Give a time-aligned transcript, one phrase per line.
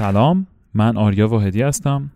[0.00, 2.10] سلام من آریا واحدی هستم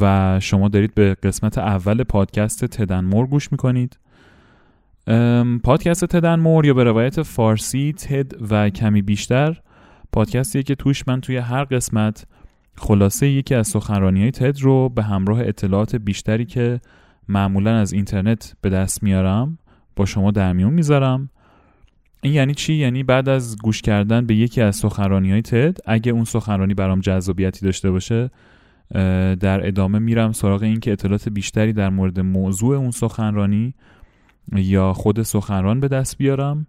[0.00, 3.98] و شما دارید به قسمت اول پادکست تدنمور گوش می‌کنید.
[5.64, 9.60] پادکست تدنمور یا به روایت فارسی تد و کمی بیشتر
[10.12, 12.26] پادکستیه که توش من توی هر قسمت
[12.76, 16.80] خلاصه یکی از سخنرانی های تد رو به همراه اطلاعات بیشتری که
[17.28, 19.58] معمولا از اینترنت به دست میارم
[19.96, 21.30] با شما در میون می‌ذارم.
[22.22, 26.12] این یعنی چی؟ یعنی بعد از گوش کردن به یکی از سخنرانی های تد اگه
[26.12, 28.30] اون سخنرانی برام جذابیتی داشته باشه
[29.40, 33.74] در ادامه میرم سراغ این که اطلاعات بیشتری در مورد موضوع اون سخنرانی
[34.52, 36.66] یا خود سخنران به دست بیارم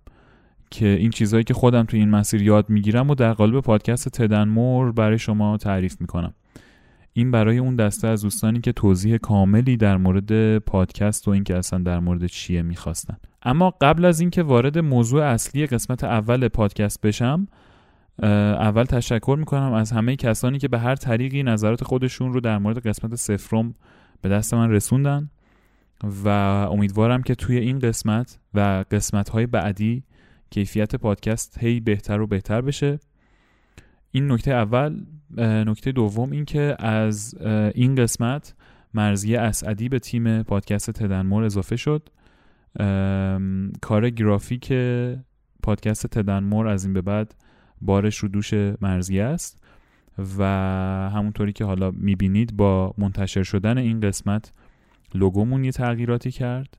[0.71, 4.91] که این چیزهایی که خودم تو این مسیر یاد می‌گیرم و در قالب پادکست تدنمور
[4.91, 6.33] برای شما تعریف می‌کنم.
[7.13, 11.79] این برای اون دسته از دوستانی که توضیح کاملی در مورد پادکست و اینکه اصلا
[11.79, 13.17] در مورد چیه می‌خواستن.
[13.43, 17.47] اما قبل از اینکه وارد موضوع اصلی قسمت اول پادکست بشم
[18.23, 22.87] اول تشکر می‌کنم از همه کسانی که به هر طریقی نظرات خودشون رو در مورد
[22.87, 23.75] قسمت سفرم
[24.21, 25.29] به دست من رسوندن
[26.23, 26.29] و
[26.71, 30.03] امیدوارم که توی این قسمت و قسمت های بعدی
[30.49, 32.99] کیفیت پادکست هی بهتر و بهتر بشه.
[34.11, 35.05] این نکته اول
[35.37, 37.35] نکته دوم این که از
[37.75, 38.55] این قسمت
[38.93, 42.09] مرزیه اسعدی به تیم پادکست تدنمور اضافه شد.
[43.81, 44.73] کار گرافیک
[45.63, 47.35] پادکست تدنمور از این به بعد
[47.81, 49.63] بارش رو دوش مرزیه است
[50.37, 50.43] و
[51.13, 54.53] همونطوری که حالا می‌بینید با منتشر شدن این قسمت
[55.13, 56.77] لوگومون یه تغییراتی کرد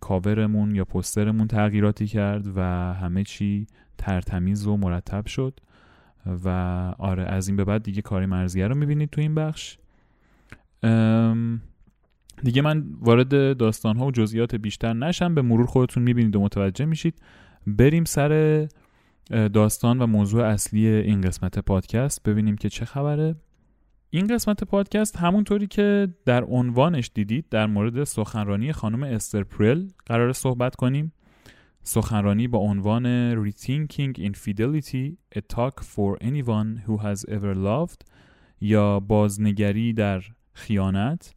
[0.00, 2.60] کاورمون یا پسترمون تغییراتی کرد و
[2.94, 3.66] همه چی
[3.98, 5.60] ترتمیز و مرتب شد
[6.44, 6.48] و
[6.98, 9.78] آره از این به بعد دیگه کاری مرزیه رو می‌بینید تو این بخش.
[12.42, 16.84] دیگه من وارد داستان ها و جزئیات بیشتر نشم به مرور خودتون می‌بینید و متوجه
[16.84, 17.14] میشید.
[17.66, 18.68] بریم سر
[19.30, 22.22] داستان و موضوع اصلی این قسمت پادکست.
[22.22, 23.34] ببینیم که چه خبره.
[24.10, 30.32] این قسمت پادکست همونطوری که در عنوانش دیدید در مورد سخنرانی خانم استر پرل قرار
[30.32, 31.12] صحبت کنیم.
[31.82, 38.06] سخنرانی با عنوان Rethinking Infidelity A Talk for Anyone Who Has Ever Loved
[38.60, 40.22] یا بازنگری در
[40.52, 41.34] خیانت.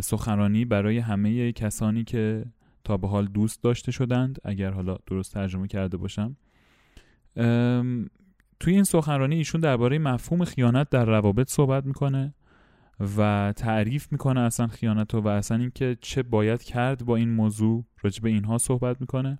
[0.00, 2.44] سخنرانی برای همه کسانی که
[2.84, 6.36] تا به حال دوست داشته شدند اگر حالا درست ترجمه کرده باشم.
[8.60, 12.34] توی این سخنرانی ایشون درباره مفهوم خیانت در روابط صحبت می‌کنه
[13.16, 18.22] و تعریف می‌کنه اصلا خیانت و اصلا اینکه چه باید کرد با این موضوع راجع
[18.22, 19.38] به اینها صحبت می‌کنه.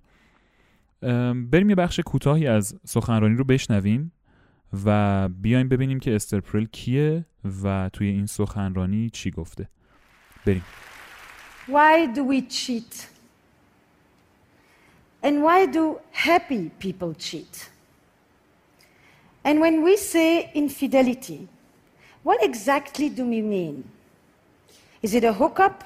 [1.51, 4.11] بریم یه بخش کوتاهی از سخنرانی رو بشنویم
[4.85, 7.25] و بیایم ببینیم که استرپرل کیه
[7.63, 9.69] و توی این سخنرانی چی گفته.
[11.67, 13.07] Why do we cheat?
[15.21, 17.69] And why do happy people cheat?
[19.43, 21.47] And when we say infidelity,
[22.23, 23.89] what exactly do we mean?
[25.01, 25.83] Is it a hookup,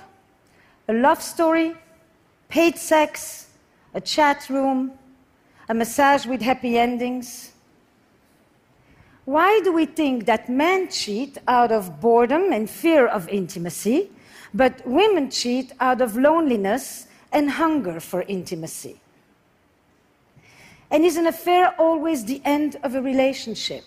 [0.87, 1.75] a love story,
[2.49, 3.47] paid sex,
[3.93, 4.91] a chat room,
[5.69, 7.51] a massage with happy endings?
[9.25, 14.09] Why do we think that men cheat out of boredom and fear of intimacy,
[14.54, 18.96] but women cheat out of loneliness and hunger for intimacy?
[20.90, 23.84] And is an affair always the end of a relationship?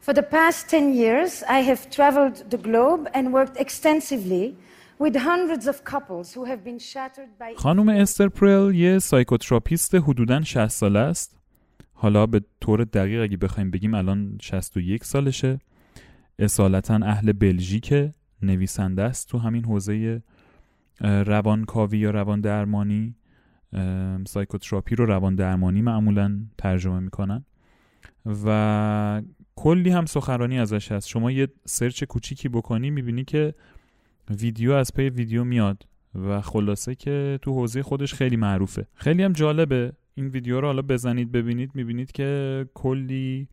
[0.00, 4.56] For the past 10 years, I have traveled the globe and worked extensively
[4.98, 10.42] with hundreds of couples who have been shattered by خانم استر پرل یه سایکوتراپیست حدوداً
[10.42, 11.36] 60 ساله است.
[11.94, 15.58] حالا به طور دقیق اگه بخوایم بگیم الان 61 سالشه.
[16.38, 17.94] اصالتا اهل بلژیک
[18.41, 20.21] نویسنده است تو همین حوزه
[21.01, 23.15] روانکاوی یا روان درمانی
[24.27, 27.45] psychotherapy رو روان درمانی معمولا ترجمه می‌کنن.
[28.45, 29.21] و
[29.55, 31.07] کلی هم سخنرانی ازش هست.
[31.07, 33.53] شما یه search کوچیکی بکنی می‌بینی که
[34.39, 38.87] ویدیو از پی ویدیو میاد و خلاصه که تو حوزه خودش خیلی معروفه.
[38.93, 39.93] خیلی هم جالبه.
[40.15, 43.47] این ویدیو رو حالا بزنید ببینید می‌بینید که کلی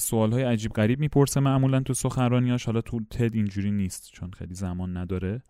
[0.00, 4.54] سوال های عجیب غریب می‌پرسه معمولا تو سخنرانیاش حالا تو تد اینجوری نیست چون خیلی
[4.54, 5.42] زمان نداره.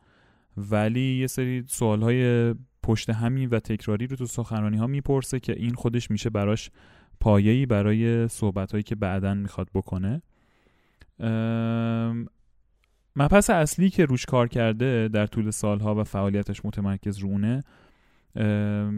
[0.57, 5.53] ولی یه سری سوال های پشت همین و تکراری رو تو سخنرانی ها می‌پرسه که
[5.53, 6.71] این خودش میشه براش
[7.21, 10.23] پایه‌ای برای صحبت هایی که بعدا می‌خواد بکنه.
[13.17, 17.63] مبحث اصلی که روش کار کرده در طول سالها و فعالیتش متمرکز رونه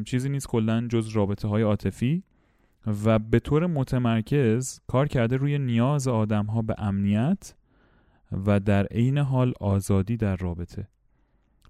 [0.05, 2.23] چیزی نیست کلا جز رابطه های عاطفی.
[2.89, 7.55] و به طور متمرکز کار کرده روی نیاز آدم ها به امنیت
[8.47, 10.89] و در عین حال آزادی در رابطه.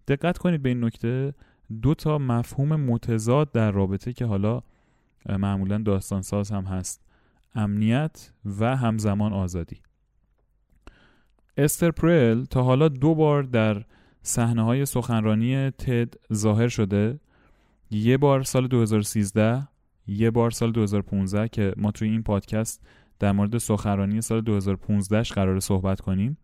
[0.09, 1.35] دقت کنید به این نکته
[1.82, 4.62] دو تا مفهوم متضاد در رابطه که حالا
[5.29, 7.00] معمولا داستان ساز هم هست.
[7.55, 9.76] امنیت و همزمان آزادی.
[11.56, 13.85] استر پرل تا حالا دو بار در
[14.23, 17.20] صحنه های سخنرانی تد ظاهر شده.
[17.91, 19.69] یه بار سال 2013
[20.08, 22.87] یه بار سال 2015 که ما توی این پادکست
[23.19, 26.38] در مورد سخنرانی سال 2015 قرار صحبت کنیم.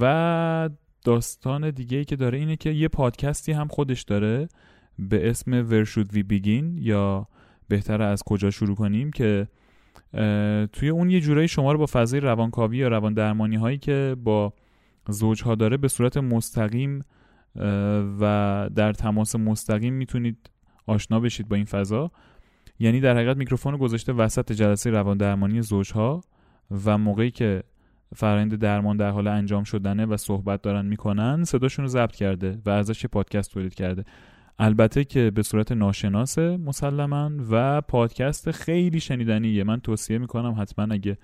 [0.00, 0.70] و
[1.04, 4.48] داستان دیگه ای که داره اینه که یه پادکستی هم خودش داره
[4.98, 7.28] به اسم Where Should We Begin یا
[7.68, 9.48] بهتره از کجا شروع کنیم که
[10.72, 14.52] توی اون یه جورایی شما رو با فضای روانکاوی یا روان درمانی هایی که با
[15.08, 17.00] زوجها داره به صورت مستقیم
[18.20, 20.50] و در تماس مستقیم می‌تونید
[20.90, 22.10] آشنا بشید با این فضا.
[22.78, 26.20] یعنی در حقیقت میکروفون گذاشته وسط جلسه روان درمانی زوجها
[26.84, 27.62] و موقعی که
[28.16, 32.70] فرآیند درمان در حال انجام شدنه و صحبت دارن می‌کنن صداشون رو ضبط کرده و
[32.70, 34.04] ازش پادکست تولید کرده.
[34.58, 39.64] البته که به صورت ناشناسه مسلما و پادکست خیلی شنیدنیه.
[39.64, 41.18] من توصیه می‌کنم حتما اگه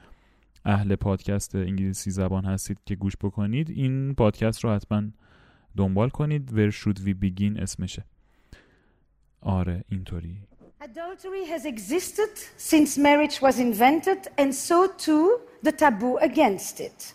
[0.65, 5.03] اهل پادکست انگلیسی زبان هستید که گوش بکنید این پادکست رو حتما
[5.77, 6.51] دنبال کنید.
[6.51, 7.63] Where should we begin?
[7.63, 8.05] اسمشه.
[9.42, 10.38] آره اینطوری
[10.82, 17.14] Adultery has existed since marriage was invented and so too the taboo against it.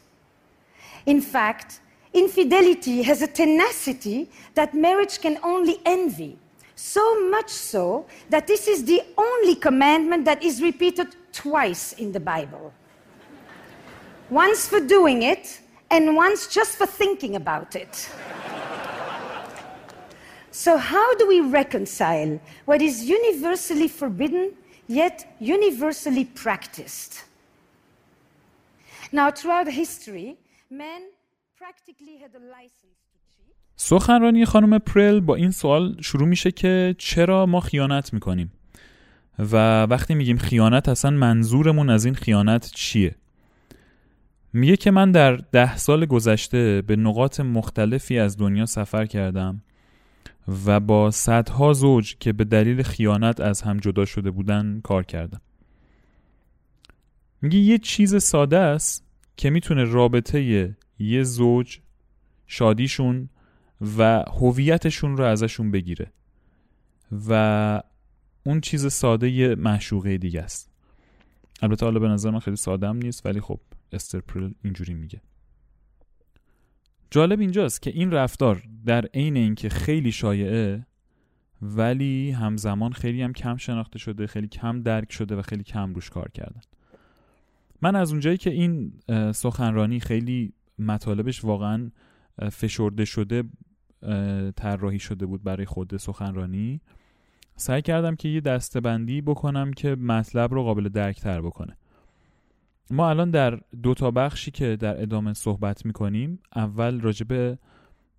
[1.04, 1.80] In fact,
[2.12, 6.38] infidelity has a tenacity that marriage can only envy.
[6.76, 12.20] So much so that this is the only commandment that is repeated twice in the
[12.20, 12.72] Bible.
[14.30, 15.60] Once for doing it,
[15.90, 18.10] and once just for thinking about it.
[20.51, 24.51] So, how do we reconcile what is universally forbidden
[24.87, 27.23] yet universally practiced?
[29.13, 30.35] Now, throughout history,
[30.69, 31.01] men
[31.57, 32.97] practically had a license.
[33.75, 38.51] سخنرانی خانم پرل با این سوال شروع میشه که چرا ما خیانت می‌کنیم
[39.39, 43.15] و وقتی میگیم خیانت اصلا منظورمون از این خیانت چیه
[44.53, 49.61] میگه که من در ده سال گذشته به نقاط مختلفی از دنیا سفر کردم
[50.65, 55.41] و با صدها زوج که به دلیل خیانت از هم جدا شده بودن کار کردم
[57.41, 59.05] میگه یه چیز ساده است
[59.37, 61.79] که می‌تونه رابطه یه زوج
[62.47, 63.29] شادیشون
[63.97, 66.11] و هویتشون رو ازشون بگیره
[67.29, 67.81] و
[68.43, 70.71] اون چیز ساده یه معشوقه دیگه است.
[71.61, 73.59] البته حالا به نظر من خیلی سادم نیست ولی خب
[73.91, 75.21] استرپرل اینجوری میگه.
[77.11, 80.85] جالب اینجاست که این رفتار در عین اینکه خیلی شایعه
[81.61, 86.09] ولی همزمان خیلی هم کم شناخته شده خیلی کم درک شده و خیلی کم روش
[86.09, 86.61] کار کردن.
[87.81, 88.93] من از اونجایی که این
[89.31, 91.91] سخنرانی خیلی مطالبش واقعا
[92.51, 93.43] فشرده شده
[94.55, 96.81] طراحی شده بود برای خود سخنرانی.
[97.55, 101.77] سعی کردم که یه دستبندی بکنم که مطلب رو قابل درک تر بکنه.
[102.91, 107.57] ما الان در دو تا بخشی که در ادامه صحبت می‌کنیم اول راجب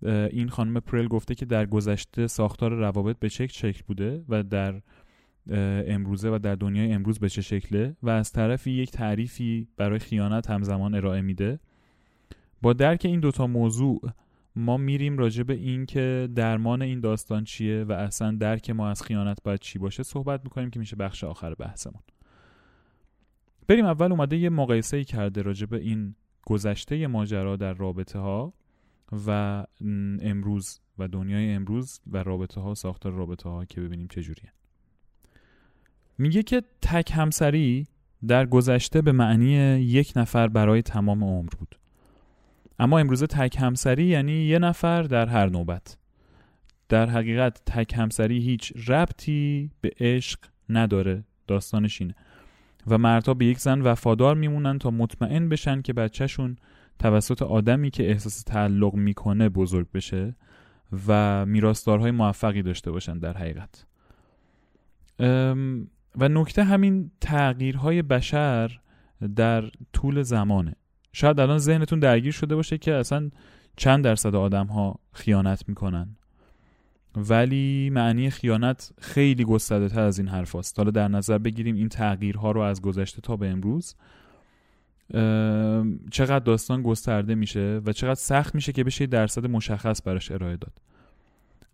[0.05, 4.81] این خانم پرل گفته که در گذشته ساختار روابط به چه شکل بوده و در
[5.87, 10.49] امروزه و در دنیای امروز به چه شکله و از طرفی یک تعریفی برای خیانت
[10.49, 11.59] همزمان ارائه میده.
[12.61, 14.01] با درک این دوتا موضوع
[14.55, 19.03] ما میریم راجع به این که درمان این داستان چیه و اصلا درک ما از
[19.03, 22.01] خیانت باید چی باشه صحبت می‌کنیم که میشه بخش آخر بحثمون.
[23.67, 26.15] بریم اول اومده یه مقایسه ای کرده راجع به این
[26.45, 28.53] گذشته ماجرا در رابطه ها
[29.27, 29.65] و
[30.21, 34.53] امروز و دنیای امروز و رابطه ها ساختار رابطه ها که ببینیم چجوریه.
[36.17, 37.87] میگه که تک همسری
[38.27, 39.51] در گذشته به معنی
[39.81, 41.75] یک نفر برای تمام عمر بود.
[42.79, 45.97] اما امروزه تک همسری یعنی یه نفر در هر نوبت.
[46.89, 50.39] در حقیقت تک همسری هیچ ربطی به عشق
[50.69, 51.23] نداره.
[51.47, 52.15] داستانش اینه.
[52.87, 56.57] و مردها به یک زن وفادار میمونن تا مطمئن بشن که بچهشون
[56.99, 60.35] توسط آدمی که احساس تعلق می‌کنه بزرگ بشه
[61.07, 63.85] و میراثدارهای موفقی داشته باشن در حقیقت.
[66.19, 68.79] و نکته همین تغییرهای بشر
[69.35, 69.63] در
[69.93, 70.75] طول زمانه.
[71.13, 73.29] شاید الان ذهنتون درگیر شده باشه که اصلا
[73.75, 76.15] چند درصد آدم ها خیانت می‌کنن.
[77.15, 80.79] ولی معنی خیانت خیلی گسترده تر از این حرف هست.
[80.79, 83.95] حالا در نظر بگیریم این تغییرها رو از گذشته تا به امروز
[86.11, 90.73] چقدر داستان گسترده میشه و چقدر سخت میشه که بشه درصد مشخص براش ارائه داد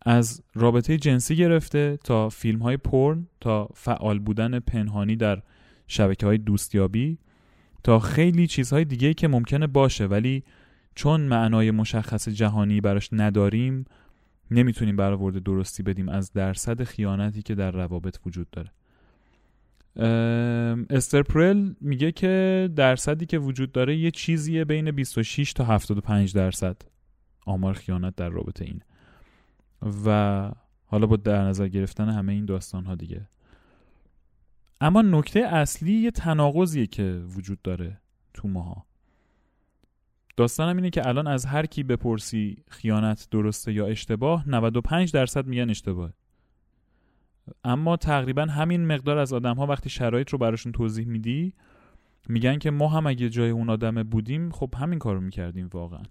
[0.02, 5.42] از رابطه جنسی گرفته تا فیلم های پرن تا فعال بودن پنهانی در
[5.88, 7.18] شبکه های دوستیابی
[7.84, 10.44] تا خیلی چیزهای دیگه که ممکنه باشه ولی
[10.96, 13.86] چون معنای مشخص جهانی براش نداریم
[14.52, 18.72] نمی‌تونیم برآورده درستی بدیم از درصد خیانتی که در روابط وجود داره.
[20.90, 26.82] استرپرل میگه که درصدی که وجود داره یه چیزیه بین 26 تا 75 درصد.
[27.46, 28.82] آمار خیانت در رابطه این.
[30.06, 30.52] و
[30.86, 33.28] حالا با در نظر گرفتن همه این داستان ها دیگه.
[34.82, 38.02] اما نکته اصلی یه تناقضیه که وجود داره
[38.34, 38.86] تو ماها.
[40.40, 45.70] داستانم اینه که الان از هر کی بپرسی خیانت درسته یا اشتباه 95 درصد میگن
[45.70, 46.14] اشتباه
[47.64, 51.54] اما تقریبا همین مقدار از آدم ها وقتی شرایط رو براشون توضیح میدی
[52.30, 56.04] میگن که ما هم اگه جای اون آدم بودیم خب همین کارو می‌کردیم واقعا.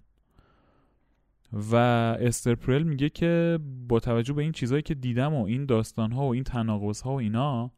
[1.53, 1.75] و
[2.21, 6.33] استرپرل میگه که با توجه به این چیزهایی که دیدم و این داستان ها و
[6.33, 7.71] این تناقض ها و اینا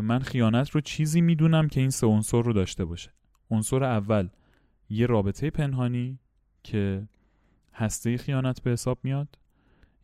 [0.00, 3.10] من خیانت رو چیزی می‌دونم که این سه عنصر رو داشته باشه.
[3.50, 4.28] عنصر اول
[4.88, 6.18] یه رابطه پنهانی
[6.62, 7.08] که
[7.74, 9.38] هسته خیانت به حساب میاد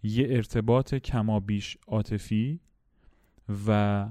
[0.02, 2.60] یه ارتباط کمابیش عاطفی
[3.66, 4.08] و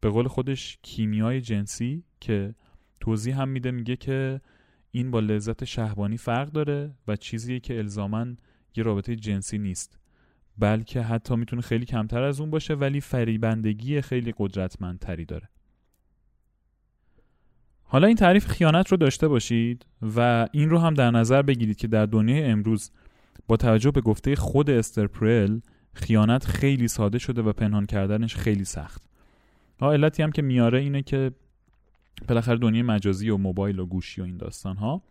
[0.00, 2.54] به قول خودش کیمیای جنسی که
[3.00, 4.40] توضیح هم میده میگه که
[4.90, 8.26] این با لذت شهبانی فرق داره و چیزیه که الزاما
[8.76, 9.98] یه رابطه جنسی نیست
[10.58, 15.48] بلکه حتی می‌تونه خیلی کمتر از اون باشه ولی فریبندگی خیلی قدرتمندتری داره.
[17.88, 21.86] حالا این تعریف خیانت رو داشته باشید و این رو هم در نظر بگیرید که
[21.86, 22.90] در دنیای امروز
[23.48, 25.60] با توجه به گفته خود استرپرل
[25.92, 29.02] خیانت خیلی ساده شده و پنهان کردنش خیلی سخت.
[29.80, 31.30] ها علتی هم که میاره اینه که
[32.28, 35.02] بالاخره دنیای مجازی و موبایل و گوشی و این داستان ها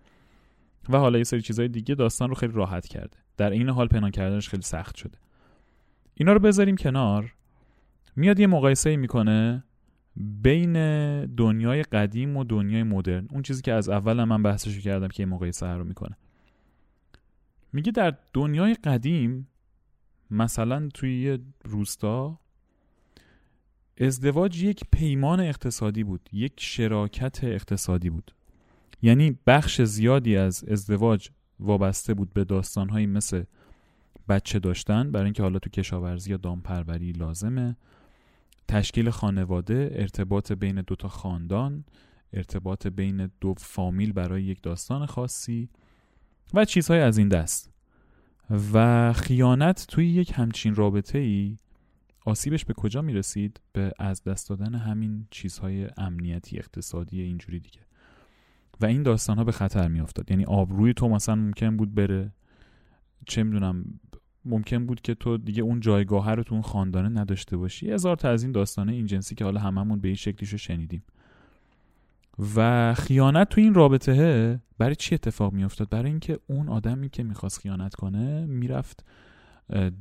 [0.89, 3.17] و حالا یه سری چیزهای دیگه داستان رو خیلی راحت کرده.
[3.37, 5.17] در این حال پنهان کردنش خیلی سخت شده.
[6.13, 7.33] اینا رو بذاریم کنار.
[8.15, 9.63] میاد یه مقایسه می‌کنه
[10.17, 10.73] بین
[11.25, 13.27] دنیای قدیم و دنیای مدرن.
[13.31, 16.17] اون چیزی که از اول من بحثشو کردم که یه مقایسه رو می‌کنه.
[17.73, 19.47] میگه در دنیای قدیم
[20.31, 22.39] مثلا توی یه روستا
[23.97, 28.31] ازدواج یک پیمان اقتصادی بود یک شراکت اقتصادی بود.
[29.01, 31.29] یعنی بخش زیادی از ازدواج
[31.59, 33.43] وابسته بود به داستانهایی مثل
[34.29, 37.75] بچه داشتن برای اینکه حالا تو کشاورزی یا دامپروری لازمه.
[38.67, 41.85] تشکیل خانواده ارتباط بین دو تا خاندان
[42.33, 45.69] ارتباط بین دو فامیل برای یک داستان خاصی
[46.53, 47.71] و چیزهای از این دست.
[48.73, 51.57] و خیانت توی یک همچین رابطه ای
[52.25, 57.79] آسیبش به کجا می‌رسید؟ به از دست دادن همین چیزهای امنیتی اقتصادی اینجوری دیگه.
[58.81, 60.31] و این داستان ها به خطر میافتاد.
[60.31, 62.31] یعنی آبروی تو مثلا ممکن بود بره.
[63.27, 63.99] چه می‌دونم
[64.45, 67.91] ممکن بود که تو دیگه اون جایگاه رو تو اون خاندانه نداشته باشی.
[67.91, 71.03] هزار تا از این داستانه این جنسی که حالا هممون به این شکلیشو شنیدیم.
[72.55, 77.59] و خیانت تو این رابطه برای چی اتفاق میافتاد؟ برای اینکه اون آدمی که می‌خواست
[77.59, 79.05] خیانت کنه می‌رفت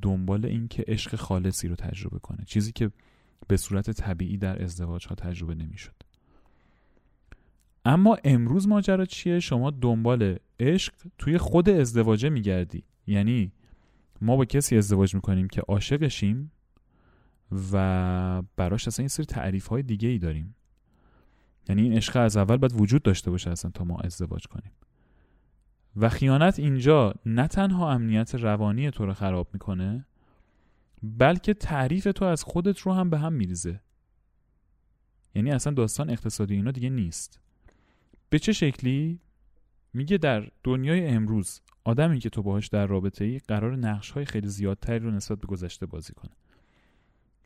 [0.02, 2.44] دنبال اینکه عشق خالصی رو تجربه کنه.
[2.46, 2.90] چیزی که
[3.48, 5.94] به صورت طبیعی در ازدواج ها تجربه نمی‌شد.
[7.84, 12.84] اما امروز ماجرا چیه؟ شما دنبال عشق توی خود ازدواجه میگردی.
[13.06, 13.52] یعنی
[14.20, 16.52] ما با کسی ازدواج می‌کنیم که عاشقشیم
[17.72, 20.56] و براش اصلا این سری تعریف های دیگه ای داریم.
[21.68, 24.72] یعنی این عشق از اول باید وجود داشته باشه اصلا تا ما ازدواج کنیم.
[25.96, 30.06] و خیانت اینجا نه تنها امنیت روانی تو رو خراب می‌کنه
[31.02, 33.80] بلکه تعریف تو از خودت رو هم به هم میریزه.
[35.34, 37.40] یعنی اصلا داستان اقتصادی اینا دیگه نیست.
[38.30, 39.20] به چه شکلی؟
[39.94, 44.48] میگه در دنیای امروز آدمی که تو باهاش در رابطه ای قرار نقش های خیلی
[44.48, 46.30] زیادتری رو نسبت به گذشته بازی کنه.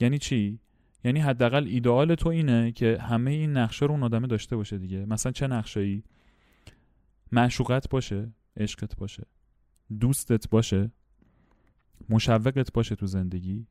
[0.00, 0.60] یعنی چی؟
[1.04, 5.06] یعنی حداقل ایدئال تو اینه که همه این نقشه رو اون آدمه داشته باشه دیگه.
[5.06, 6.04] مثلا چه نقشایی
[7.32, 9.26] معشوقت باشه عشقت باشه.
[10.00, 10.90] دوستت باشه.
[12.08, 13.66] مشوقت باشه تو زندگی.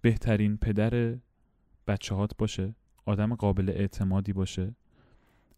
[0.00, 1.16] بهترین پدر
[1.86, 2.74] بچه هات باشه.
[3.06, 4.76] آدم قابل اعتمادی باشه.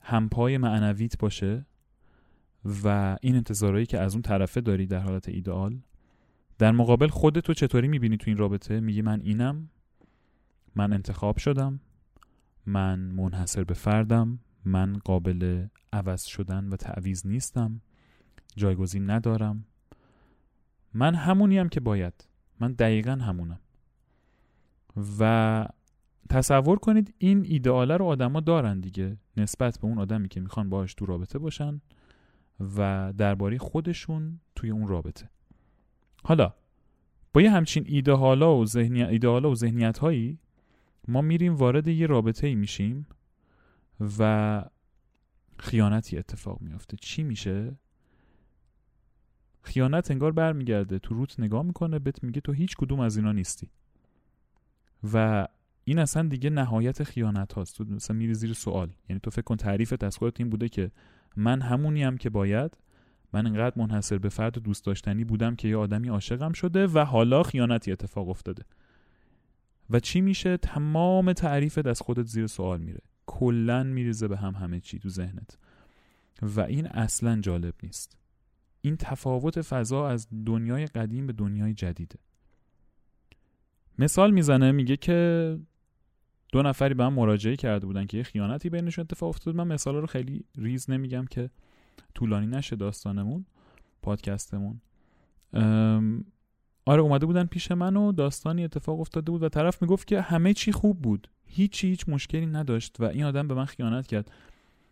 [0.00, 1.66] همپای معنویت باشه.
[2.84, 5.78] و این انتظارهایی که از اون طرفه داری در حالت ایدئال
[6.58, 9.70] در مقابل خودتو چطوری می‌بینی تو این رابطه؟ میگی من اینم
[10.74, 11.80] من انتخاب شدم
[12.66, 17.80] من منحصر به فردم من قابل عوض شدن و تعویز نیستم
[18.56, 19.64] جایگزین ندارم.
[20.94, 22.28] من همونیم که باید.
[22.60, 23.60] من دقیقا همونم.
[25.20, 25.66] و
[26.30, 30.94] تصور کنید این ایدئاله رو آدما دارن دیگه نسبت به اون آدمی که می‌خوان باهاش
[30.94, 31.80] تو رابطه باشن.
[32.60, 35.28] و درباره خودشون توی اون رابطه.
[36.24, 36.54] حالا
[37.32, 40.38] با یه همچین ایدئالا و ذهنیت ایدئالا و ذهنیت هایی
[41.08, 43.06] ما میریم وارد یه رابطه ای میشیم
[44.18, 44.64] و
[45.58, 46.96] خیانتی اتفاق میافته.
[47.00, 47.78] چی میشه؟
[49.62, 53.70] خیانت انگار برمیگرده تو روت نگاه می‌کنه بهت میگه تو هیچ کدوم از اینا نیستی.
[55.12, 55.48] و
[55.84, 57.76] این اصلا دیگه نهایت خیانت هاست.
[57.76, 58.90] تو مثلا میری زیر سوال.
[59.08, 60.90] یعنی تو فکر کن تعریفت از خودت این بوده که
[61.36, 62.76] من همونیم که باید.
[63.32, 67.42] من انقدر منحصر به فرد دوست داشتنی بودم که یه آدمی عاشقم شده و حالا
[67.42, 68.64] خیانتی اتفاق افتاده.
[69.90, 73.00] و چی میشه؟ تمام تعریفت از خودت زیر سوال میره.
[73.26, 75.58] کلا میریزه به هم همه چی تو ذهنت.
[76.42, 78.18] و این اصلا جالب نیست.
[78.80, 82.18] این تفاوت فضا از دنیای قدیم به دنیای جدیده.
[83.98, 85.58] مثال می‌زنه میگه که
[86.54, 89.56] دو نفری به هم مراجعه کرده بودن که یه خیانتی بینشون اتفاق افتاد.
[89.56, 91.50] من مثال رو خیلی ریز نمیگم که
[92.14, 93.46] طولانی نشه داستانمون
[94.02, 94.80] پادکستمون.
[96.86, 100.52] آره اومده بودن پیش من و داستانی اتفاق افتاده بود و طرف می‌گفت که همه
[100.52, 101.28] چی خوب بود.
[101.46, 104.30] هیچ هیچ مشکلی نداشت و این آدم به من خیانت کرد.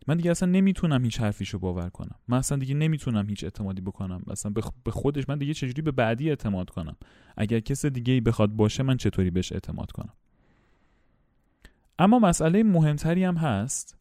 [0.06, 2.14] من دیگه اصلا نمی‌تونم هیچ حرفیشو باور کنم.
[2.28, 4.22] من اصلا دیگه نمی‌تونم هیچ اعتمادی بکنم.
[4.30, 4.52] اصلا
[4.84, 6.96] به خودش من دیگه چجوری به بعدی اعتماد کنم؟
[7.36, 10.12] اگر کس دیگه ای بخواد باشه من چطوری بهش اعتماد کنم؟
[12.02, 13.98] اما مسئله مهمتری هم هست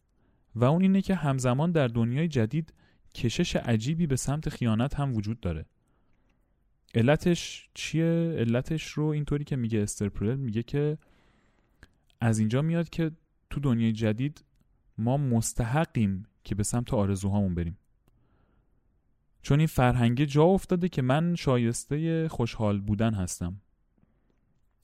[0.56, 2.74] و اون اینه که همزمان در دنیای جدید
[3.16, 5.66] کشش عجیبی به سمت خیانت هم وجود داره
[6.96, 10.98] علتش چیه؟ علتش رو اینطوری که میگه استرپرل میگه که
[12.22, 13.12] از اینجا میاد که
[13.50, 14.44] تو دنیای جدید
[14.98, 17.78] ما مستحقیم که به سمت آرزوهامون بریم
[19.42, 23.62] چون این فرهنگ جا افتاده که من شایسته خوشحال بودن هستم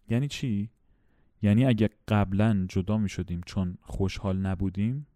[0.10, 0.70] یعنی چی؟
[1.48, 5.08] یعنی اگه قبلا جدا می شدیم چون خوشحال نبودیم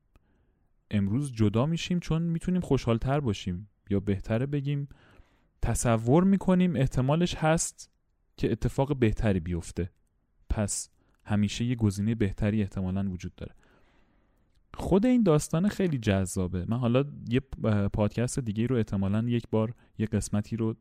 [0.92, 4.88] امروز جدا میشیم چون می‌تونیم خوشحالتر باشیم یا بهتره بگیم
[5.62, 7.90] تصور می‌کنیم احتمالش هست
[8.38, 9.90] که اتفاق بهتری بیفته.
[10.50, 10.90] پس
[11.26, 13.56] همیشه یه گزینه بهتری احتمالا وجود داره.
[14.74, 16.66] خود این داستان خیلی جذابه.
[16.68, 17.40] من حالا یه
[17.94, 20.76] پادکست دیگه رو احتمالا یک بار یه قسمتی رو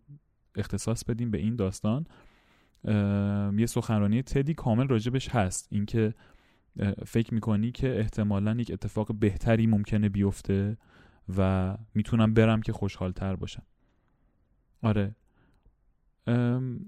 [0.54, 2.06] اختصاص بدیم به این داستان.
[3.58, 5.68] یه سخنرانی تدی کامل راجبش هست.
[5.70, 6.14] اینکه
[7.06, 10.76] فکر می‌کنی که احتمالا یک اتفاق بهتری ممکنه بیفته
[11.38, 13.62] و می‌تونم برم که خوشحالتر باشم.
[14.82, 15.14] آره.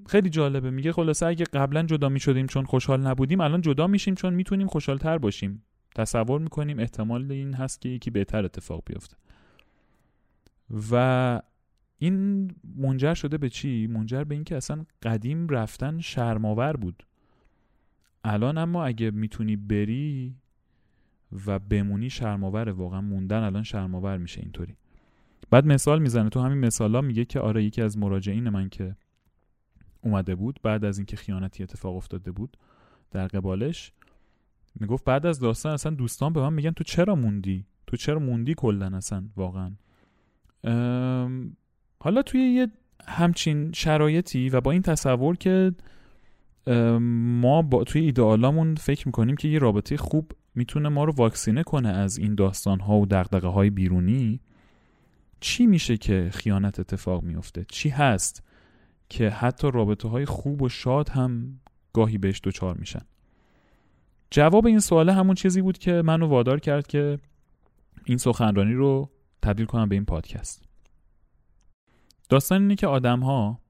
[0.06, 0.70] خیلی جالبه.
[0.70, 5.18] میگه خلاصه اگه قبلا جدا می‌شدیم چون خوشحال نبودیم الان جدا میشیم چون می‌تونیم خوشحالتر
[5.18, 5.64] باشیم.
[5.94, 9.16] تصور می‌کنیم احتمال این هست که یکی بهتر اتفاق بیفته.
[10.90, 11.42] و
[12.02, 17.06] این منجر شده به چی؟ منجر به اینکه اصلا قدیم رفتن شرماور بود.
[18.24, 20.34] الان اما اگه می‌تونی بری
[21.46, 24.76] و بمونی شرماوره واقعا موندن الان شرماور میشه اینطوری.
[25.50, 26.28] بعد مثال می‌زنه.
[26.28, 28.96] تو همین مثالا میگه که آره یکی از مراجعین من که
[30.00, 32.56] اومده بود بعد از اینکه خیانتی اتفاق افتاده بود
[33.10, 33.92] در قبالش
[34.80, 38.54] می‌گفت بعد از داستان اصلا دوستان به من میگن تو چرا موندی؟ تو چرا موندی
[38.54, 39.72] کلا اصلا؟ واقعا.
[42.04, 42.68] حالا توی یه
[43.08, 45.72] همچین شرایطی و با این تصور که
[47.20, 51.88] ما با توی ایدئالامون فکر می‌کنیم که یه رابطه خوب می‌تونه ما رو واکسینه کنه
[51.88, 54.40] از این داستان ها و دقدقه های بیرونی
[55.40, 58.42] چی میشه که خیانت اتفاق میفته چی هست
[59.08, 61.60] که حتی رابطه های خوب و شاد هم
[61.92, 63.02] گاهی بهش دچار میشن؟
[64.30, 67.18] جواب این سواله همون چیزی بود که منو وادار کرد که
[68.04, 69.10] این سخنرانی رو
[69.42, 70.71] تبدیل کنم به این پادکست.
[72.32, 73.60] داستان اینه که آدم ها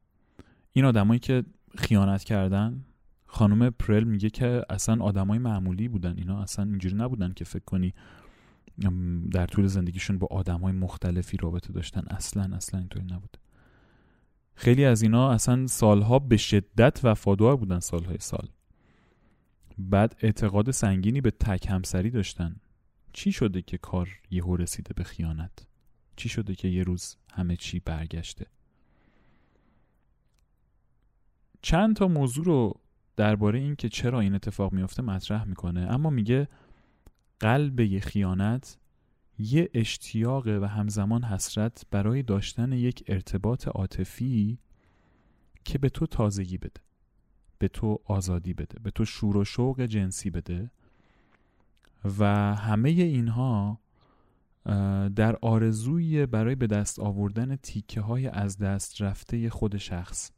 [0.72, 1.44] این آدمایی که
[1.77, 2.85] خیانت کردن
[3.27, 7.94] خانم پرل میگه که اصلا آدمای معمولی بودن اینا اصلا اینجوری نبودن که فکر کنی
[9.31, 12.03] در طول زندگیشون با آدمای مختلفی رابطه داشتن.
[12.11, 13.37] اصلا اصلا اینطوری نبود.
[14.55, 18.48] خیلی از اینا اصلا سالها به شدت وفادار بودن سالهای سال.
[19.79, 22.57] بعد اعتقاد سنگینی به تک همسری داشتن.
[23.12, 25.72] چی شده که کار یهو رسیده به خیانت؟
[26.16, 28.46] چی شده که یه روز همه چی برگشته؟
[31.62, 32.81] چند تا موضوع رو
[33.16, 36.48] درباره این که چرا این اتفاق میافته مطرح می‌کنه اما میگه
[37.40, 38.79] قلب یه خیانت
[39.38, 44.59] یه اشتیاق و همزمان حسرت برای داشتن یک ارتباط عاطفی
[45.64, 46.81] که به تو تازگی بده
[47.59, 50.70] به تو آزادی بده به تو شور و شوق جنسی بده
[52.18, 53.81] و همه اینها
[55.16, 60.31] در آرزوی برای به دست آوردن تیکه های از دست رفته خود شخص.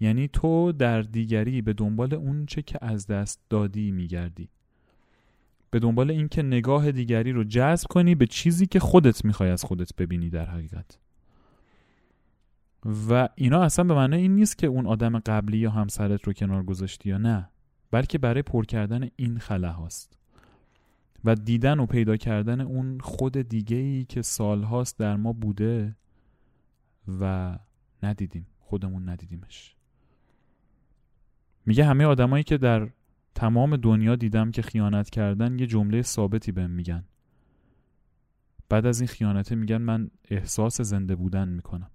[0.00, 4.48] یعنی تو در دیگری به دنبال اون چه که از دست دادی میگردی.
[5.70, 9.96] به دنبال اینکه نگاه دیگری رو جذب کنی به چیزی که خودت می‌خوای از خودت
[9.96, 10.98] ببینی در حقیقت.
[13.10, 16.62] و اینا اصلا به معنی این نیست که اون آدم قبلی یا همسرت رو کنار
[16.62, 17.48] گذاشتی یا نه
[17.90, 20.18] بلکه برای پر کردن این خلا هاست
[21.24, 25.96] و دیدن و پیدا کردن اون خود دیگه ای که سالهاست در ما بوده
[27.20, 27.58] و
[28.02, 29.76] ندیدیم خودمون ندیدیمش.
[31.66, 32.90] میگه همه آدمایی که در
[33.34, 37.04] تمام دنیا دیدم که خیانت کردن یه جمله ثابتی بهم میگن.
[38.68, 41.90] بعد از این خیانته میگن من احساس زنده بودن می‌کنم.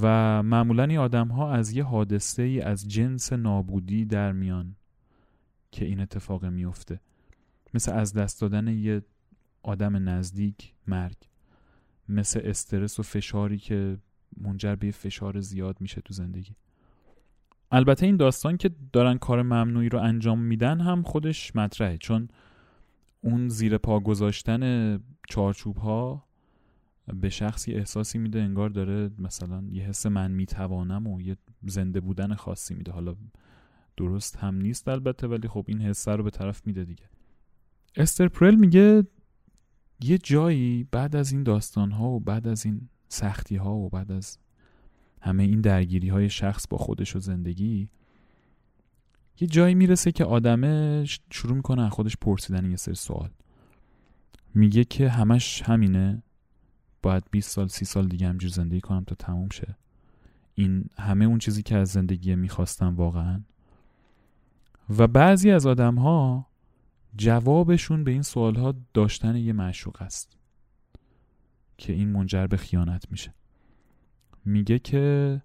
[0.00, 4.76] و معمولا این آدم ها از یه حادثه ای از جنس نابودی در میان
[5.70, 7.00] که این اتفاق میفته
[7.76, 9.02] مثل از دست دادن یه
[9.62, 11.16] آدم نزدیک مرگ
[12.08, 13.98] مثل استرس و فشاری که
[14.36, 16.54] منجر به فشار زیاد میشه تو زندگی.
[17.70, 22.28] البته این داستان که دارن کار ممنوعی رو انجام میدن هم خودش مطرحه چون
[23.20, 24.62] اون زیر پا گذاشتن
[25.28, 26.24] چارچوب ها
[27.14, 31.36] به شخصی احساسی میده انگار داره مثلا یه حس من می‌توانم و یه
[31.66, 32.92] زنده بودن خاصی میده.
[32.92, 33.16] حالا
[33.96, 37.08] درست هم نیست البته ولی خب این حسه رو به طرف میده دیگه.
[37.96, 39.04] استر پرل میگه
[40.00, 44.12] یه جایی بعد از این داستان ها و بعد از این سختی ها و بعد
[44.12, 44.38] از
[45.22, 47.88] همه این درگیری های شخص با خودش و زندگی
[49.40, 53.30] یه جایی می‌رسه که آدمه شروع می‌کنه از خودش پرسیدن یه سری سوال.
[54.54, 56.22] میگه که همش همینه.
[57.02, 59.76] باید 20 سال 30 سال دیگه همجور زندگی کنم تا تموم شه.
[60.54, 63.40] این همه اون چیزی که از زندگی می‌خواستم واقعا.
[64.98, 66.46] و بعضی از آدم ها
[67.16, 70.36] جوابشون به این سوال ها داشتن یه معشوق است
[71.78, 73.34] که این منجر به خیانت میشه.
[74.44, 75.42] میگه که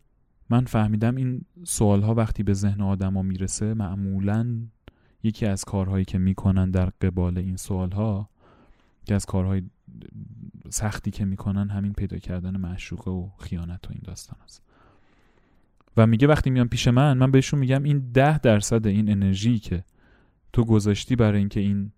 [0.49, 4.61] من فهمیدم این سوال ها وقتی به ذهن آدم ها می‌رسه معمولا
[5.23, 8.29] یکی از کارهایی که می‌کنن در قبال این سوال ها
[9.05, 9.61] که از کارهای
[10.69, 14.61] سختی که می‌کنن همین پیدا کردن معشوقه و خیانت و این داستان است.
[15.97, 19.83] و میگه وقتی میان پیش من من بهشون میگم این ده درصد این انرژی که
[20.53, 21.91] تو گذاشتی برای اینکه این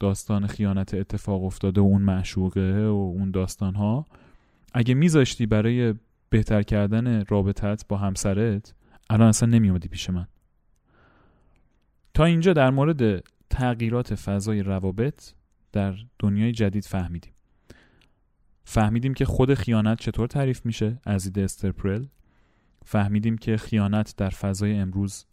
[0.00, 4.06] داستان خیانت اتفاق افتاده و اون معشوقه و اون داستان ها
[4.74, 5.94] اگه میذاشتی برای
[6.30, 8.74] بهتر کردن رابطت با همسرت
[9.10, 10.26] الان اصلا نمیومدی پیش من.
[12.14, 15.32] تا اینجا در مورد تغییرات فضای روابط
[15.72, 17.32] در دنیای جدید فهمیدیم.
[18.64, 22.04] فهمیدیم که خود خیانت چطور تعریف میشه؟ از دید استرپرل.
[22.84, 25.26] فهمیدیم که خیانت در فضای امروز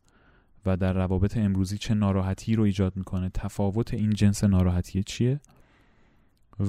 [0.66, 5.40] و در روابط امروزی چه ناراحتی رو ایجاد می‌کنه؟ تفاوت این جنس ناراحتی چیه؟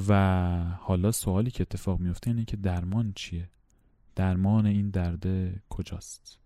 [0.09, 0.13] و
[0.79, 3.49] حالا سوالی که اتفاق میفته اینه که درمان چیه؟
[4.17, 5.27] درمان این درد
[5.69, 6.37] کجاست؟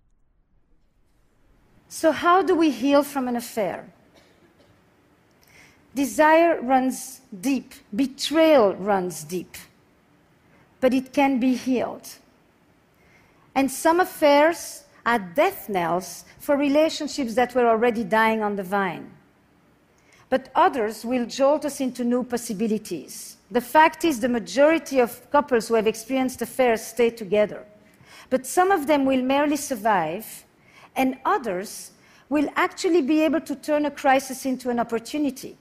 [1.90, 3.92] So how do we heal from an affair?
[5.94, 9.54] Desire runs deep, betrayal runs deep,
[10.80, 12.08] but it can be healed.
[13.54, 19.10] And some affairs are death knells for relationships that were already dying on the vine.
[20.30, 23.36] But others will jolt us into new possibilities.
[23.50, 27.64] The fact is, the majority of couples who have experienced affairs stay together.
[28.30, 30.44] But some of them will merely survive,
[30.96, 31.92] and others
[32.28, 35.56] will actually be able to turn a crisis into an opportunity.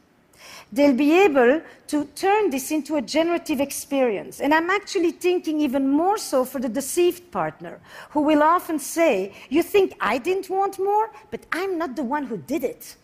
[0.73, 1.63] They'll be able
[1.93, 4.41] to turn this into a generative experience.
[4.41, 9.33] And I'm actually thinking even more so for the deceived partner, who will often say,
[9.49, 12.97] You think I didn't want more, but I'm not the one who did it.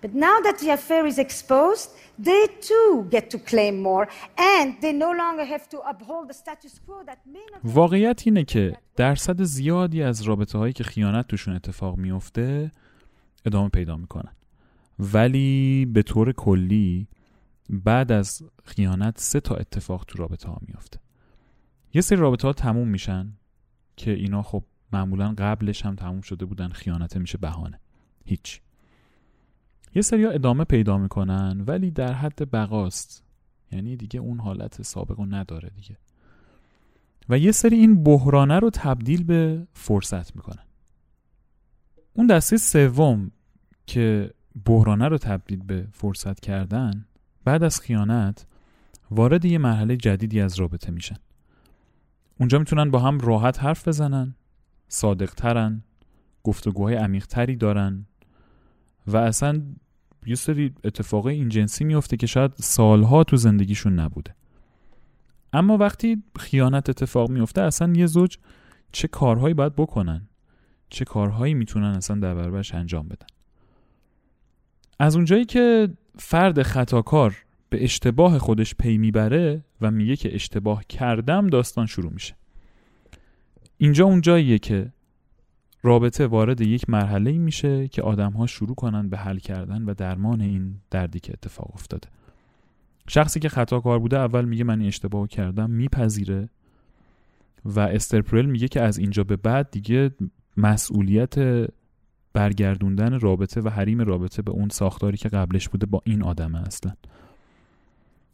[0.00, 4.92] But now that the affair is exposed, they too get to claim more, and they
[4.92, 7.60] no longer have to uphold the status quo that may not.
[7.64, 12.70] واقعیت اینه که درصد زیادی از رابطه هایی که خیانت توشون اتفاق میفته
[13.46, 14.32] ادامه پیدا میکنن
[14.99, 17.07] ولی به طور کلی
[17.69, 20.99] بعد از خیانت سه تا اتفاق تو رابطه ها میفته
[21.93, 23.33] یه سری رابطه ها تموم میشن
[23.95, 27.79] که اینا خب معمولا قبلش هم تموم شده بودن خیانته میشه بهانه.
[28.25, 28.61] هیچ.
[29.95, 33.23] یه سری ها ادامه پیدا می‌کنن ولی در حد بقاست.
[33.71, 35.97] یعنی دیگه اون حالت سابق رو نداره دیگه.
[37.29, 40.63] و یه سری این بحرانه رو تبدیل به فرصت می‌کنن.
[42.13, 43.31] اون دسته سوم
[43.85, 44.33] که
[44.65, 47.05] بحرانه رو تبدیل به فرصت کردن
[47.43, 48.45] بعد از خیانت
[49.11, 51.15] وارد یه مرحله جدیدی از رابطه میشن.
[52.39, 54.35] اونجا می‌تونن با هم راحت حرف بزنن
[54.87, 55.83] صادق ترن
[56.43, 58.05] گفتگوهای عمیق تری دارن
[59.07, 59.61] و اصلا
[60.25, 64.35] یه سری اتفاقای این جنسی میفته که شاید سالها تو زندگیشون نبوده.
[65.53, 68.37] اما وقتی خیانت اتفاق میفته اصلا یه زوج
[68.91, 70.27] چه کارهایی باید بکنن؟
[70.89, 73.27] چه کارهایی می‌تونن اصلا در برابرش انجام بدن؟
[74.99, 77.35] از اونجایی که فرد خطاکار
[77.69, 82.35] به اشتباه خودش پی می‌بره و میگه که اشتباه کردم داستان شروع میشه.
[83.77, 84.91] اینجا اونجاییه که
[85.83, 90.41] رابطه وارد یک مرحله میشه که آدم ها شروع کنن به حل کردن و درمان
[90.41, 92.07] این دردی که اتفاق افتاده.
[93.07, 96.49] شخصی که خطاکار بوده اول میگه من اشتباه کردم میپذیره
[97.65, 100.11] و استرپرل میگه که از اینجا به بعد دیگه
[100.57, 101.35] مسئولیت
[102.37, 106.91] برگردوندن رابطه و حریم رابطه به اون ساختاری که قبلش بوده با این آدم اصلا.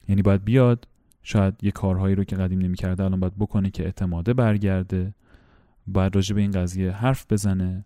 [0.10, 0.88] یعنی باید بیاد
[1.22, 5.14] شاید یه کارهایی رو که قدیم نمی‌کرده الان باید بکنه که اعتماده برگرده
[5.88, 7.86] باید راجع به این قضیه حرف بزنه.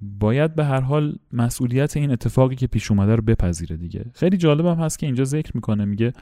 [0.00, 4.04] باید به هر حال مسئولیت این اتفاقی که پیش اومده رو بپذیره دیگه.
[4.14, 6.12] خیلی جالب هم هست که اینجا ذکر می‌کنه میگه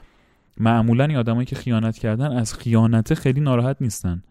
[0.60, 4.22] معمولا این آدمایی که خیانت کردن از خیانت خیلی ناراحت نیستن.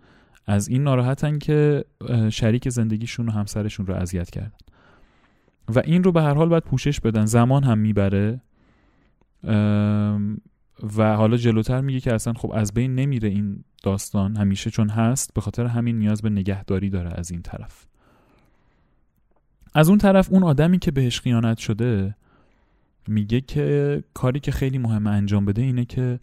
[0.45, 1.85] از این ناراحتن که
[2.29, 4.51] شریک زندگیشون و همسرشون رو اذیت کردن.
[5.67, 7.25] و این رو به هر حال باید پوشش بدن.
[7.25, 8.41] زمان هم می‌بره.
[10.97, 15.33] و حالا جلوتر میگه که اصلا خب از بین نمیره این داستان همیشه چون هست.
[15.33, 17.85] به خاطر همین نیاز به نگهداری داره از این طرف.
[19.75, 22.15] از اون طرف اون آدمی که بهش خیانت شده
[23.07, 26.19] میگه که کاری که خیلی مهم انجام بده اینه که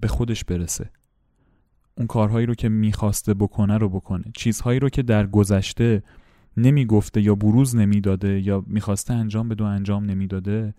[0.00, 0.90] به خودش برسه.
[1.94, 4.24] اون کارهایی رو که می‌خواسته بکنه رو بکنه.
[4.34, 6.02] چیزهایی رو که در گذشته
[6.56, 10.74] نمی‌گفته یا بروز نمی‌داده یا می‌خواسته انجام بده و انجام نمی‌داده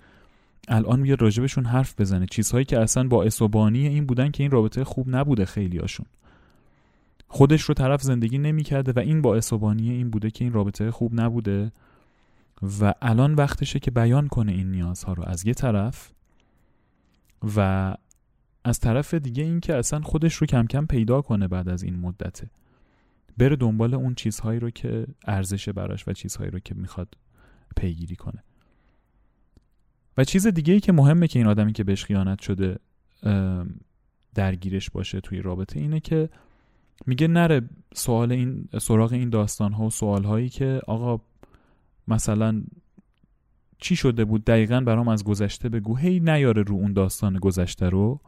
[0.67, 2.25] الان میاد راجبشون حرف بزنه.
[2.31, 6.05] چیزهایی که اصلا با اسوبانی این بودن که این رابطه خوب نبوده خیلی هاشون
[7.27, 11.21] خودش رو طرف زندگی نمی‌کرده و این با اسوبانی این بوده که این رابطه خوب
[11.21, 11.71] نبوده.
[12.81, 16.11] و الان وقتشه که بیان کنه این نیازها رو از یه طرف
[17.55, 17.95] و
[18.63, 21.99] از طرف دیگه این که اصلا خودش رو کم کم پیدا کنه بعد از این
[21.99, 22.49] مدته.
[23.37, 27.15] بره دنبال اون چیزهایی رو که ارزش براش و چیزهایی رو که می‌خواد
[27.75, 28.43] پیگیری کنه.
[30.17, 32.79] و چیز دیگه ای که مهمه که این آدمی که بهش خیانت شده
[34.35, 36.29] درگیرش باشه توی رابطه اینه که
[37.05, 37.61] میگه نره
[37.93, 41.23] سوال این سراغ این داستان ها و سوال هایی که آقا
[42.07, 42.63] مثلا
[43.77, 45.97] چی شده بود؟ دقیقا برام از گذشته بگو.
[45.97, 48.19] هی نیاره رو اون داستان گذشته رو.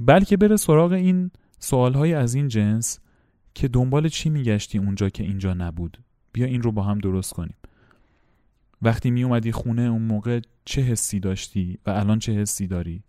[0.00, 3.00] بلکه بره سراغ این سوال های از این جنس
[3.58, 5.98] که دنبال چی میگشتی اونجا که اینجا نبود؟
[6.32, 7.56] بیا این رو با هم درست کنیم.
[8.82, 13.02] وقتی می اومدی خونه اون موقع چه حسی داشتی و الان چه حسی داری؟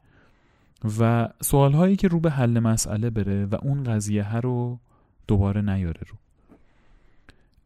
[1.00, 4.80] و سوال هایی که رو به حل مسئله بره و اون قضیه ها رو
[5.28, 6.18] دوباره نیاره رو.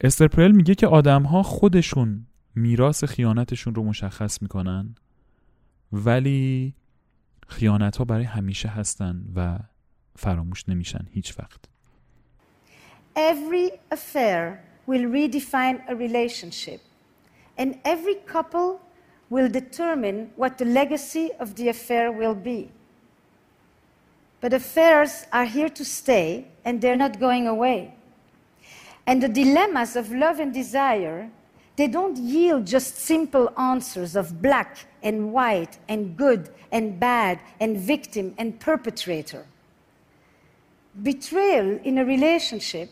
[0.01, 4.95] استرپرل میگه که آدم ها خودشون میراث خیانتشون رو مشخص می‌کنن
[5.91, 6.73] ولی
[7.47, 9.59] خیانت ها برای همیشه هستن و
[10.15, 11.72] فراموش نمیشن هیچ وقت.
[13.15, 16.81] Every affair will redefine a relationship
[17.57, 18.81] and every couple
[19.29, 22.71] will determine what the legacy of the affair will be.
[24.41, 27.93] But affairs are here to stay and they're not going away.
[29.05, 31.29] And the dilemmas of love and desire,
[31.75, 37.77] they don't yield just simple answers of black and white and good and bad and
[37.77, 39.45] victim and perpetrator.
[41.01, 42.89] Betrayal in a relationship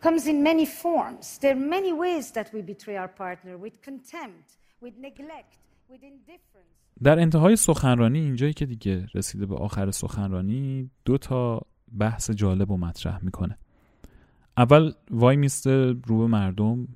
[0.00, 1.38] comes in many forms.
[1.38, 4.48] There are many ways that we betray our partner with contempt,
[4.82, 5.58] with neglect,
[5.90, 6.78] with indifference.
[7.02, 11.62] در انتهای سخنرانی اینجایی که دیگه رسیده به آخر سخنرانی دو تا
[11.98, 13.58] بحث جالب و مطرح می‌کنه
[14.56, 16.88] اول وای میسته رو به مردم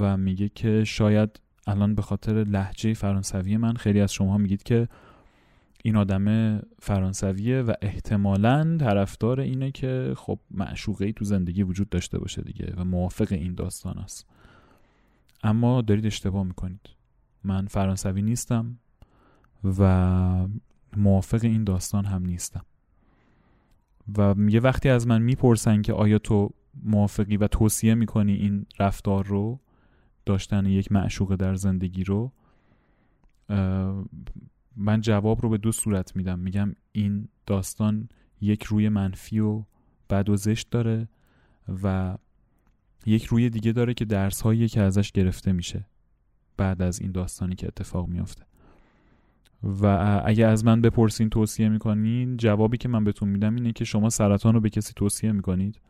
[0.00, 4.88] و میگه که شاید الان به خاطر لحجه فرانسوی من خیلی از شما میگید که
[5.82, 12.42] این آدم فرانسویه و احتمالا طرفدار اینه که خب معشوقه تو زندگی وجود داشته باشه
[12.42, 14.26] دیگه و موافق این داستان است.
[15.42, 16.80] اما دارید اشتباه می‌کنید.
[17.44, 18.78] من فرانسوی نیستم
[19.78, 20.48] و
[20.96, 22.64] موافق این داستان هم نیستم.
[24.18, 26.50] و یه وقتی از من می‌پرسن که آیا تو
[26.82, 29.60] موافقی و توصیه می‌کنی این رفتار رو
[30.26, 32.32] داشتن یک معشوقه در زندگی رو
[34.76, 36.38] من جواب رو به دو صورت میدم.
[36.38, 38.08] میگم این داستان
[38.40, 39.62] یک روی منفی و
[40.10, 41.08] بد و زشت داره
[41.82, 42.16] و
[43.06, 45.86] یک روی دیگه داره که درس هایی که ازش گرفته میشه
[46.56, 48.44] بعد از این داستانی که اتفاق میافته.
[49.62, 54.10] و اگه از من بپرسین توصیه می‌کنین جوابی که من بهتون میدم اینه که شما
[54.10, 55.80] سرطان رو به کسی توصیه می‌کنید.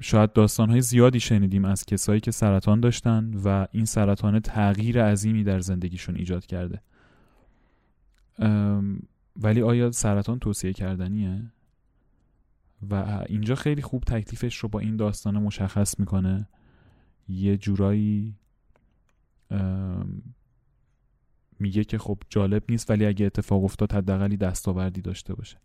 [0.00, 5.60] شاید های زیادی شنیدیم از کسایی که سرطان داشتن و این سرطان تغییر عظیمی در
[5.60, 6.82] زندگیشون ایجاد کرده.
[9.36, 11.52] ولی آیا سرطان توصیه کردنیه؟
[12.90, 16.48] و اینجا خیلی خوب تکلیفش رو با این داستان مشخص می‌کنه.
[17.28, 18.34] یه جورایی
[21.58, 25.58] میگه که خب جالب نیست ولی اگه اتفاق افتاد حداقلی دستاوردی داشته باشه.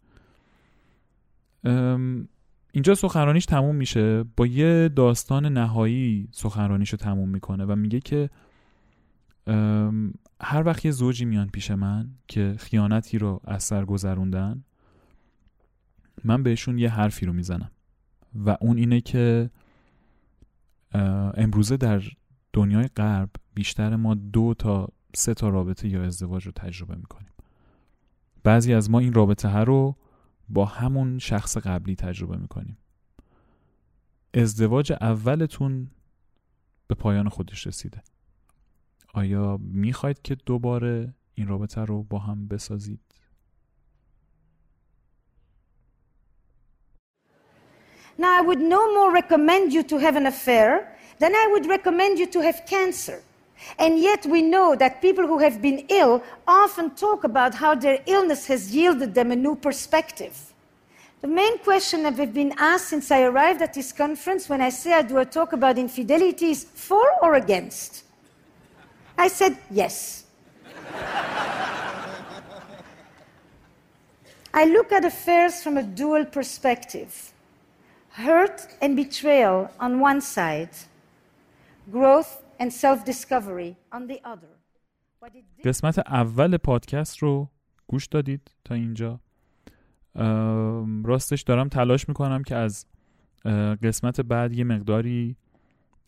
[2.71, 4.23] اینجا سخنرانیش تموم میشه.
[4.23, 8.29] با یه داستان نهایی سخنرانیش رو تموم می‌کنه و میگه که
[10.41, 14.63] هر وقت یه زوجی میان پیش من که خیانتی رو از سر گذروندن
[16.23, 17.71] من بهشون یه حرفی رو می‌زنم.
[18.35, 19.49] و اون اینه که
[21.37, 22.03] امروزه در
[22.53, 27.31] دنیای غرب بیشتر ما دو تا سه تا رابطه یا ازدواج رو تجربه می‌کنیم.
[28.43, 29.95] بعضی از ما این رابطه ها رو
[30.49, 32.77] با همون شخص قبلی تجربه می‌کنیم.
[34.33, 35.91] ازدواج اولتون
[36.87, 38.03] به پایان خودش رسیده.
[39.14, 43.00] آیا میخواید که دوباره این رابطه رو با هم بسازید؟
[48.18, 50.70] Now, I would no more recommend you to have an affair
[51.20, 53.22] than I would recommend you to have cancer.
[53.78, 58.00] And yet, we know that people who have been ill often talk about how their
[58.06, 60.34] illness has yielded them a new perspective.
[61.22, 64.70] The main question that we've been asked since I arrived at this conference when I
[64.70, 68.03] say I do a talk about infidelity is for or against?
[69.18, 70.24] I said yes.
[74.52, 77.32] I look at affairs from a dual perspective
[78.12, 80.74] hurt and betrayal on one side,
[81.90, 84.48] growth and self discovery on the other.
[85.64, 87.48] قسمت اول پادکست رو
[87.86, 89.20] گوش دادید تا اینجا
[91.04, 92.86] راستش دارم تلاش میکنم که از
[93.82, 95.36] قسمت بعد یه مقداری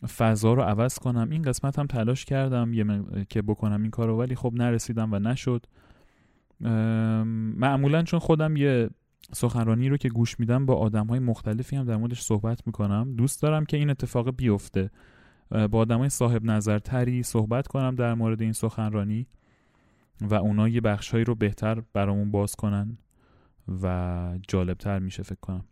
[0.05, 1.29] فضا رو عوض کنم.
[1.29, 2.85] این قسمت هم تلاش کردم یه
[3.29, 5.65] که بکنم این کار رو ولی خب نرسیدم و نشد.
[7.57, 8.89] معمولا چون خودم یه
[9.33, 13.15] سخنرانی رو که گوش میدم با آدم های مختلفی هم در موردش صحبت می‌کنم.
[13.15, 14.89] دوست دارم که این اتفاق بیفته.
[15.49, 19.27] با آدم های صاحب نظرتری صحبت کنم در مورد این سخنرانی
[20.21, 22.97] و اونا یه بخشهایی رو بهتر برامون باز کنن
[23.83, 25.65] و جالبتر میشه فکر کنم.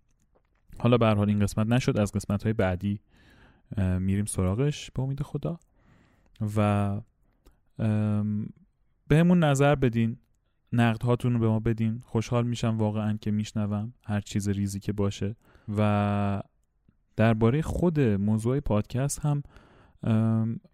[0.79, 2.99] حالا به حال این قسمت نشد از قسمت های بعدی
[3.77, 5.59] میریم سراغش به امید خدا.
[6.57, 7.01] و
[9.07, 10.17] بهمون نظر بدین.
[10.73, 12.01] نقد هاتون رو به ما بدین.
[12.05, 15.35] خوشحال میشم واقعا که میشنوم هر چیز ریزی که باشه.
[15.77, 16.41] و
[17.15, 19.43] درباره خود موضوع پادکست هم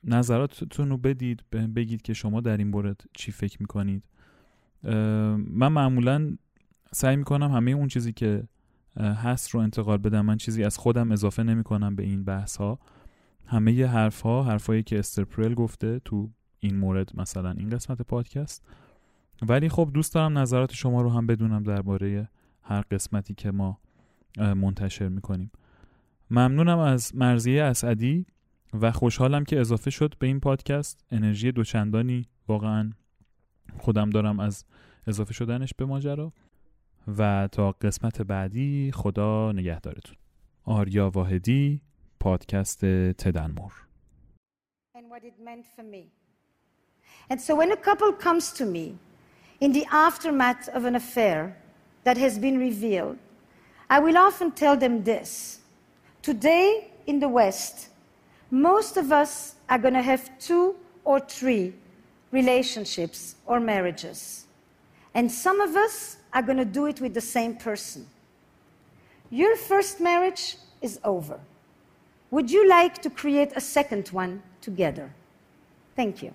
[0.04, 4.04] نظراتتون رو بدید بگید که شما در این مورد چی فکر می‌کنید.
[5.38, 6.38] من معمولا
[6.94, 8.44] سعی می‌کنم همه اون چیزی که
[8.98, 10.26] هست رو انتقال بدم.
[10.26, 12.80] من چیزی از خودم اضافه نمی کنم به این بحث ها
[13.46, 18.66] همه ی حرف ها حرفایی که استرپرل گفته تو این مورد مثلا این قسمت پادکست.
[19.48, 22.30] ولی خب دوست دارم نظرات شما رو هم بدونم درباره
[22.62, 23.80] هر قسمتی که ما
[24.38, 25.52] منتشر می‌کنیم
[26.32, 28.26] ممنونم از مرزیه اسعدی
[28.82, 31.06] و خوشحالم که اضافه شد به این پادکست.
[31.12, 32.92] انرژی دوچندانی واقعا
[33.78, 34.66] خودم دارم از
[35.08, 36.34] اضافه شدنش به ماجرا.
[37.19, 40.17] و تا قسمت بعدی خدا نگهدارتون
[40.65, 41.81] آریا واحدی
[42.21, 42.85] پادکست
[43.19, 43.87] تدنمور
[44.97, 46.09] and what it meant for me.
[47.29, 48.97] And so when a couple comes to me
[49.61, 51.57] in the aftermath of an affair
[52.05, 53.19] that has been revealed,
[53.91, 55.61] I will often tell them this.
[56.23, 57.89] Today in the West,
[58.51, 61.75] most of us are going to have two or three
[62.33, 64.47] relationships or marriages.
[65.13, 68.08] And some of us are going to do it with the same person.
[69.30, 71.39] Your first marriage is over.
[72.32, 75.13] Would you like to create a second one together?
[75.95, 76.34] Thank you.